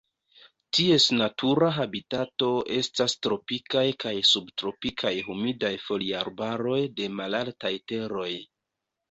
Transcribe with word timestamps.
Ties 0.75 1.03
natura 1.17 1.67
habitato 1.75 2.47
estas 2.77 3.15
Tropikaj 3.27 3.83
kaj 4.05 4.15
subtropikaj 4.31 5.13
humidaj 5.29 5.73
foliarbaroj 5.85 6.81
de 7.03 7.13
malaltaj 7.21 7.75
teroj. 7.95 8.29